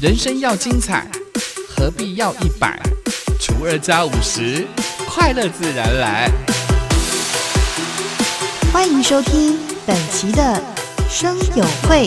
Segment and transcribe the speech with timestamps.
[0.00, 1.06] 人生要精彩，
[1.68, 2.80] 何必要一百
[3.38, 4.66] 除二加五十？
[5.06, 6.30] 快乐自然来。
[8.72, 10.58] 欢迎收听本期的
[11.06, 12.06] 生友会。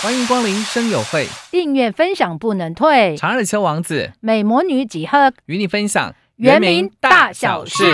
[0.00, 3.14] 欢迎光临生友会，订阅分享不能退。
[3.18, 7.84] 长日丘王子，美魔女几何与你分享原名大小事。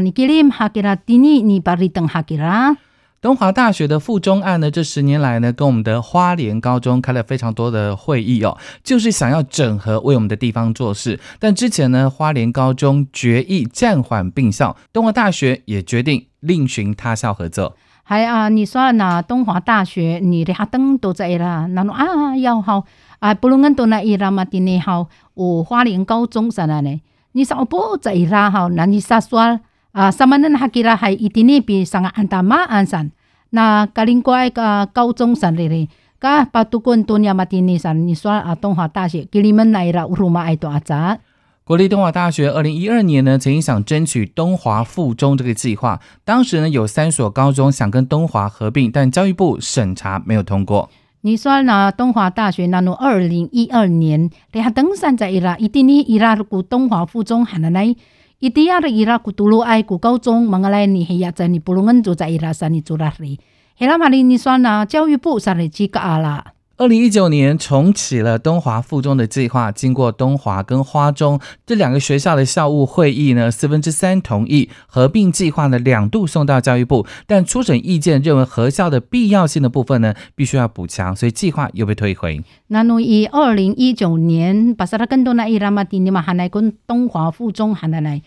[0.00, 0.96] 尼，比林哈吉拉
[1.42, 2.76] 尼巴里登哈吉拉。
[3.20, 11.20] 东华大学的附中案呢，这十年来呢，跟我们的花莲高中开了非常多的会议哦，就是想要整合为我们的地方做事。
[11.38, 17.76] 但之前呢，花莲高中决议暂缓并校，东华大学也决定另寻他校合作。
[18.08, 22.86] 系啊，你说那东华大学你的哈登都在啦，那侬啊要好
[23.18, 27.00] 啊，不论都那伊拉嘛的呢好，我花莲高中啥呢？
[27.32, 29.60] 你说不在伊拉好，那你啥说？
[29.92, 33.10] 啊，什么人还给了还一点点比上个安达嘛安山
[33.50, 35.88] 那格林怪个高中山里哩，
[36.18, 41.18] 噶巴杜棍多尼马蒂尼山，你说啊，东华大学给你们来了乌鲁马爱多阿扎。
[41.64, 50.90] 国立东华大学二零一二年呢，曾经想争取东华附中这个计划，当时呢有三所高中想跟东华合并，但教育部审查没有通过。
[51.22, 51.92] 你说呢？
[51.92, 57.94] 东华大学那侬二零一二年，你还登山在伊拉，一定你伊拉古东华附中喊的来。
[58.38, 63.38] 伊底亚的伊拉古杜鲁埃古高中，忙个来你黑呀在你布隆恩住在伊拉山你住哪里？
[63.80, 64.84] 黑拉玛里你说呢？
[64.84, 66.52] 教育部上来几个阿拉？
[66.76, 82.44] 二零一九年重启了东华附中的计划，经过东华跟花中这两个学校的校务会议呢，四分之三同意合并计划呢，两度送到教育部，但初审意见认为合校的必要性的部分呢，必须要补强，所以计划又被退回。
[82.66, 88.20] 那侬以二零一九年把萨拉更多那伊拉马蒂尼嘛，还来跟东华附中还来来，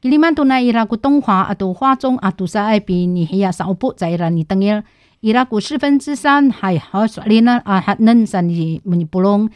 [0.00, 4.82] 吉里曼多那伊拉古东华啊，都花中啊，都是爱比你还要少不在啦，你等于。
[5.20, 9.50] 伊拉古四分之三还好说哩呢啊，还能上你们不弄。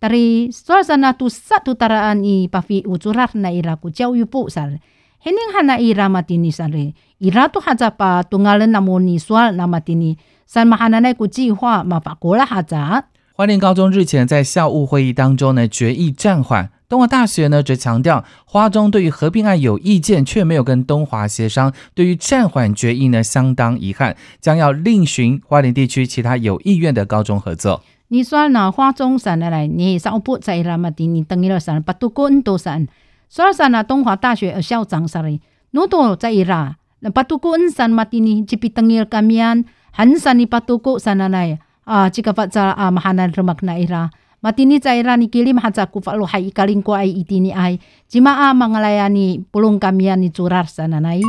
[0.00, 4.78] dari suasana tu satu taraan i pafi ucurar na ira ku 教育部 sar
[5.18, 10.14] hening hana ira matini sare ira tu haja pa tungalan namoni swal namatini
[10.46, 16.72] san mahana na ku 计划 ma pa kola haja 花莲高中日前在校务会议当中呢，决议暂缓。
[16.88, 27.84] 东华大学呢则强调，花中对于合并案有意见，却没有跟东华协商，对于暂缓决议呢相当遗憾，将要另寻花莲地区其他有意愿的高中合作。
[28.08, 32.88] 你说那花中山的来，你上不在拉嘛的，你等于了山八度滚多山，
[33.30, 44.10] 说山那东华大学校长啥嘞，侬多在拉，那八度滚山嘛的呢，这边等于 kamian，很山你八度滚山那来啊，这个发在啊，mahana remak na ira。
[44.44, 47.80] matini caira ni kilim haja ku fa lo hai ikaling ko ai itini ai
[48.12, 51.20] jima a mangalayani pulung kamian ni curar sana nai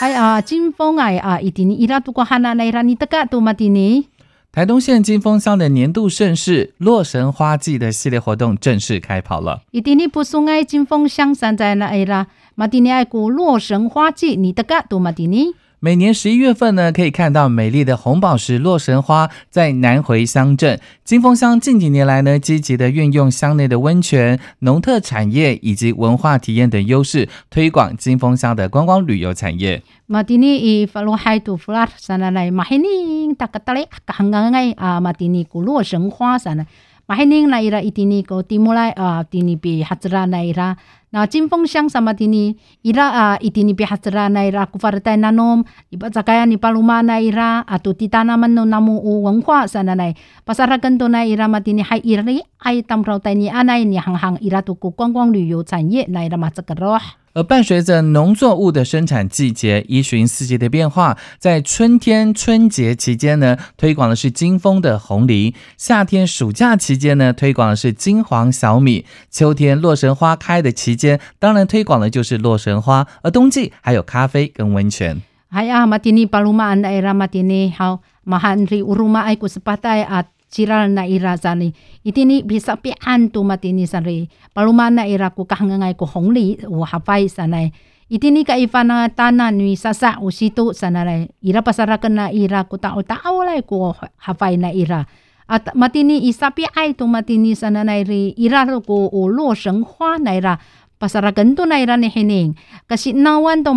[0.00, 4.06] hai a jinfong ai a itini ira tu ko hana nai rani teka tu matini
[4.52, 9.62] 台东县金峰乡的年度盛事“洛神花季”的系列活动正式开跑了。
[9.70, 15.54] 伊蒂尼不送爱金峰乡山在那埃啦，马蒂尼爱古洛神花季，你的个多马蒂尼。
[15.82, 21.58] 每年十一月份呢，可以看到美丽的红宝石洛神花在南回乡镇金峰乡。
[21.58, 29.82] 近几年来呢，积极的运用乡内的温泉、农特产业以及文化体验等优势，推广金峰乡的观光旅游产业。
[30.04, 33.72] 马蒂尼伊法罗海杜弗拉山来来，马黑尼大个大
[37.10, 40.76] 嘞，刚刚哎啊，马蒂尼古洛神花山呢，马黑尼来伊蒂尼个蒂木来啊，蒂尼比哈兹拉来伊拉。
[41.10, 42.54] na cimpong siyang sama tini
[42.86, 47.98] ira uh, itini pihatsara na ira kufartay nanom iba sakaya ni paluma na ira atu
[47.98, 50.14] titanaman no namu u wangkwa sana nai
[50.46, 54.38] pasaragan to na ira matini hai iri ai tamrau tay ni anay ni hang hang
[54.38, 75.22] ira tu ku kwang kwang 旅游产业来 ira matsakaroh 而伴随着农作物的生产季节依循四季的变化，在春天春节期间呢，推广的是金丰的红梨；夏天暑假期间呢，推广的是金黄小米；秋天洛神花开的期间，当然推广的就是洛神花；而冬季还有咖啡跟温泉。
[75.50, 80.24] 哎呀，马蒂尼巴鲁马安埃拉马蒂尼好，马汉里乌鲁马埃古斯巴泰啊。
[80.50, 81.70] Ciral na ira sani
[82.02, 87.30] itini bisa pi antu matini sari paluma na ira ku kahangangai ku hongli u hapai
[87.30, 87.70] sanai
[88.10, 93.46] itini ka ifana tana nui sasa usitu sanai ira pasarakan na ira ku tau tau
[93.46, 93.94] lai ku
[94.58, 95.06] na ira.
[95.50, 100.34] At matini isapi ai tu matini sanai ri ira ku u lo shen hua na
[100.34, 100.54] ira
[101.00, 102.54] pasara gendo na irani hening
[102.86, 103.72] kasi nawan to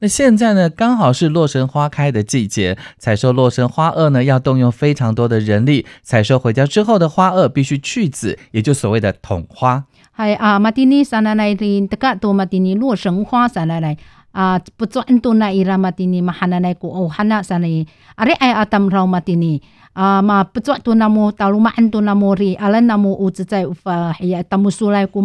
[0.00, 5.86] 那现在呢，刚好是洛神花开的季节，采收洛神花萼呢，要动用非常多的人力。
[6.02, 9.84] 采收回家之后的花萼必须去籽，也就所谓的捅花。
[10.10, 13.96] 嗨啊，马蒂尼萨奶奶的德卡多玛蒂尼洛神花萨奶奶
[14.32, 19.62] 啊，不做印度那伊拉马蒂尼马哈奶奶古哦哈纳萨奶，阿里埃阿达姆罗马蒂尼。
[19.92, 25.22] 啊不做多那么多那么，阿那么在，来古，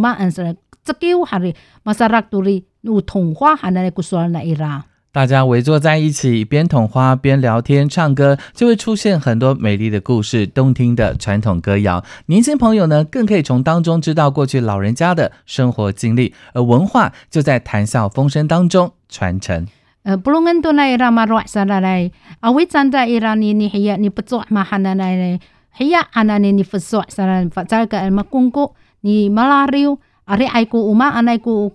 [0.83, 1.27] 这我，
[1.83, 2.43] 拉多，
[4.29, 4.57] 那一。
[5.13, 12.05] 大家围坐在一起，边捅花边聊天唱歌，就会出现很多美丽的故事、动听的传统歌谣。
[12.27, 19.65] 年轻朋友呢，更可以从当中知道过去老人家的生活经历，而文化就在谈笑风生当中传承。
[20.15, 22.15] bulungan tu lai rama ruak sana lai.
[22.39, 25.35] Awi canda ira ni hiya ni pecuak mahana lai.
[25.75, 28.71] Hiya anani ni fesuak sana fajar ka elma kungku
[29.03, 31.69] ni malariu ari aiku uma anaiku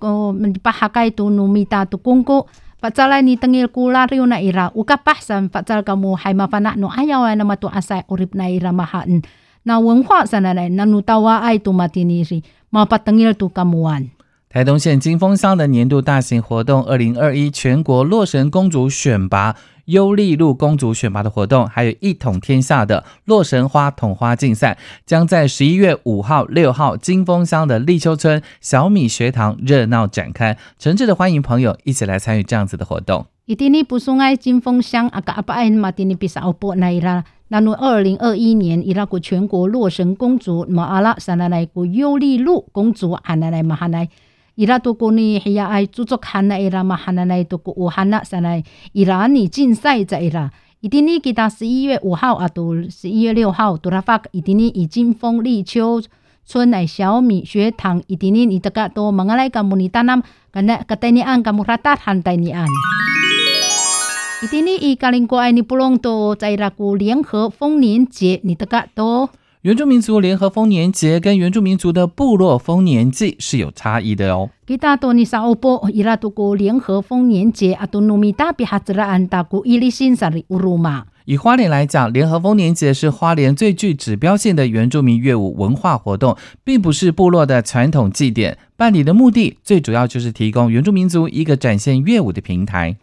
[0.64, 2.48] pahakai tu numita tu kungku.
[2.82, 4.72] Fajar ni tengil kulariu na ira.
[4.74, 9.22] Uka pahsan patsal kamu hai mafana no ayaw nama tu asai urip na ira mahaan.
[9.62, 12.42] Na wengkwa sana lai na nutawa ai tu matini ri.
[12.74, 14.10] Mapatengil tu kamuan.
[14.52, 19.56] 台东县金峰乡的年度大型活动——二零二一全国洛神公主选拔、
[19.86, 24.76] 优丽路公主选拔的活动，还有一统天下的洛神花捅花竞赛，
[25.06, 30.58] 将在十一月五号、六号金峰乡的立秋村小米学堂热闹展开。
[30.78, 33.24] 诚挚的欢迎朋友一起来参与这样子的活动。
[33.46, 40.66] Itini pusungay Jinfeng Xiang aga apaan matini pisa opo na ira nanu 二零二一年 ira ko 全国洛神公主
[40.66, 43.12] maala sananay ko 优丽路公主
[44.54, 48.62] 伊拉都讲呢，系呀爱足足看呐伊拉嘛，汉来都讲有汉呐，啥来？
[48.92, 50.50] 伊拉你竞赛在伊拉。
[50.80, 54.20] 伊天呢，吉达十一月五号啊，到十一月六号，都来发。
[54.32, 56.02] 伊天呢，已经逢立秋，
[56.44, 58.02] 春内小米学堂。
[58.08, 59.88] 伊天呢，你得噶多，忙啊来干么呢？
[59.88, 62.66] 等咱，干那，干等你按，干么他打汉带你按。
[64.42, 69.30] 伊天呢，伊格林国爱你不隆多，在伊拉古联合丰年节，你得噶多。
[69.62, 74.50] 原住民族联合丰年节跟原住民族的部落丰年祭是有差异的哦。
[81.26, 88.58] 以花莲来讲，联合丰年节是花莲最具指标性的原住民乐舞文化活动，并不是部落的传统祭典。
[88.76, 92.96] 办理的目的最主要就是提供原住民族一个展现乐舞的平台。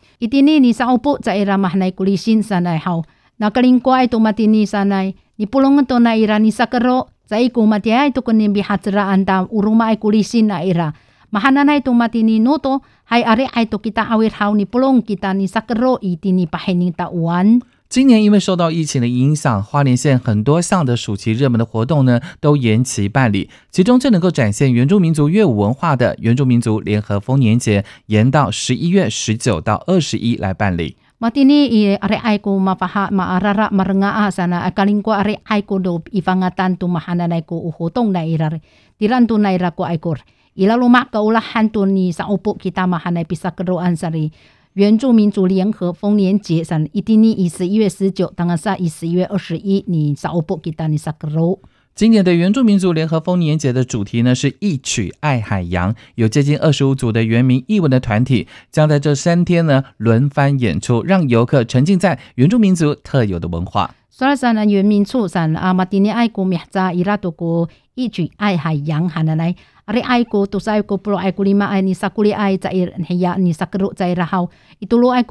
[5.39, 5.87] Itini ni sa opo zaira mahnay kulisin sanay haw nakalingko ay tumatini sanay ni pulong
[5.87, 10.51] to na ira ni sakaro zai ko matiay to kunin bihatraan ta uruma ay kulisin
[10.51, 10.93] na ira
[11.31, 15.95] mahananay tumatini noto hay ari ay to kita awir haw ni pulong kita ni sakaro
[16.01, 30.97] itini pahining tauan 今年因为受到疫情的影响，花莲县很多项的暑期热门的活动呢都延期办理，其中最能够展现原住民族乐舞文化的原住民族联合丰年节延到十一月十九到二十一来办理。
[31.20, 36.76] Matini i are ay ko mapaha maarara marengaa sana akaling ko are ay ko do ifangatan
[36.76, 38.60] tu mahananay ko uhutong na irare.
[38.98, 40.20] Tiran tu na ira ko ay kor.
[40.58, 44.30] Ilaluma ka ulahan tu ni sa upo kita mahanay pisa keruan sari.
[44.74, 51.62] 原住民族联合丰年节san itini i 十一月十九，当然sa i 十一月二十一，你sa upo kita ni sa keru.
[51.99, 63.93] 今年的原住民族联合丰年节的主题呢是一曲爱海洋，有接近二十五组的原民艺文的团体将在这三天呢轮番演出，让游客沉浸在原住民族特有的文化。
[64.17, 69.55] Soal sana 原民处 san a matini ay ko mihza ira to ko 一举爱海洋 hananay
[69.85, 72.69] ari ay ko to say ko pro ay ko lima ay ni sakuli ay sa
[72.69, 74.47] hiya ni sakro sa irahaw
[74.79, 75.25] itulo ay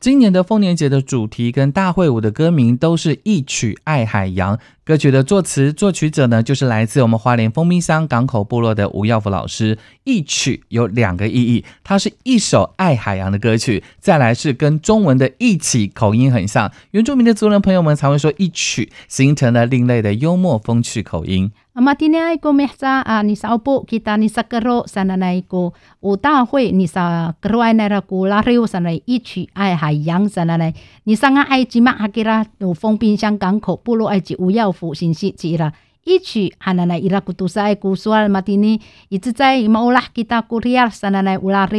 [0.00, 4.58] 今年的丰年节的主题跟大会舞的歌名都是一曲爱海洋。
[4.82, 9.76] 歌曲的作词作曲者呢就是来自我们花莲丰鸣乡港口部落的吴耀福老师。
[10.04, 16.72] 一曲有两个意义它是一首爱海洋的歌曲再来是跟中文的一起口音很像。
[16.92, 21.52] 原住民的族人朋友们才会说一曲形成了另类的幽默风趣口音。
[21.78, 25.70] Matinea ko mehsa a ni saupo kita ni sakero sana na iko
[26.02, 29.78] o ta hui ni sa kero ai na ku la riu sana i chi ai
[29.78, 30.74] hai yang sana na
[31.06, 34.34] ni sanga ai ji ma hakira no fong pin shang gang ko pulo ai ji
[34.34, 35.70] wu yao fu xin xi ji ra
[36.02, 38.74] ichi chi hana na ira ku tu ai ku sual matini
[39.14, 41.70] i zi ma ulah kita ku riar sana na u la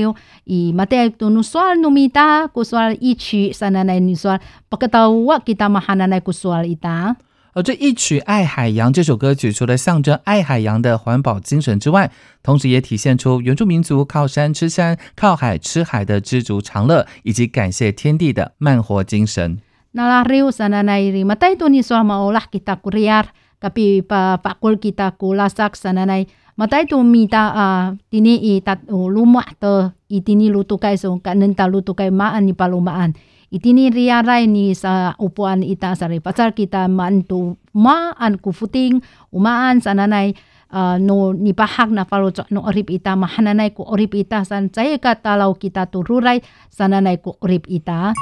[0.48, 4.40] i mate ai tu nu sual nu mita ku sual ichi sana na ni sual
[4.72, 7.20] pakatau wa kita ma hana na ku sual ita
[7.54, 12.10] 而这一曲《爱海洋》这首歌曲，除了象征爱海洋的环保精神之外，
[12.42, 19.60] 同时也体现出原住民族靠山吃山、靠海吃海的知足常乐，以及感谢天地的慢活精神。
[19.92, 25.76] nalariw sana na iri matay to ni so maulah kita kuryar kapi pa pakul kita kulasak
[25.76, 26.24] sana na
[26.56, 31.52] matay to mita uh, tini i tat uh, luma to itini luto kay so kanen
[31.52, 33.12] ta luto kay maan ni palumaan
[33.51, 39.95] itini riarai ni sa upuan ita sa pasal kita mantu ma an kufuting umaan sa
[39.95, 40.35] nanay
[40.75, 44.99] uh, no ni bahag na palo no orip ita mahananay ko orip ita san saya
[44.99, 48.15] katalaw kita tururay sa nanay ko orip ita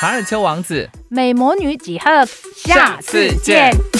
[0.00, 2.24] 卡尔丘王子，美魔女几何，
[2.56, 3.93] 下次见。